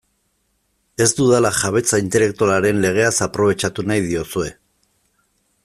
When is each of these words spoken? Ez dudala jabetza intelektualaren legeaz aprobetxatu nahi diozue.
Ez 1.03 1.07
dudala 1.19 1.51
jabetza 1.57 1.99
intelektualaren 2.03 2.81
legeaz 2.87 3.13
aprobetxatu 3.27 3.87
nahi 3.91 4.05
diozue. 4.09 4.49